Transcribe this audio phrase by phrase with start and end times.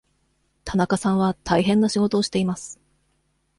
[0.65, 2.79] 田中さんは大変な仕事をしています。